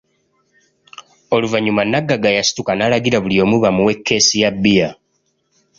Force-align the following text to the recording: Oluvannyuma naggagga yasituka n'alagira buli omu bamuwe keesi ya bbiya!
Oluvannyuma 1.35 1.83
naggagga 1.91 2.29
yasituka 2.37 2.71
n'alagira 2.75 3.17
buli 3.23 3.35
omu 3.43 3.57
bamuwe 3.63 3.93
keesi 4.05 4.35
ya 4.43 4.49
bbiya! 4.55 4.89